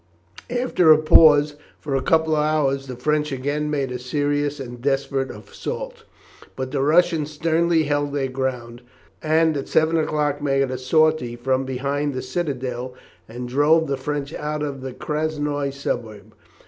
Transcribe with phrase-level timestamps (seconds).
[0.49, 4.81] After a pause for a couple of hours the French again made a serious and
[4.81, 6.05] desperate assault,
[6.55, 8.81] but the Russians sternly held their ground,
[9.21, 12.95] and at seven o'clock made a sortie from behind the citadel,
[13.29, 16.33] and drove the French out of the Krasnoi suburb.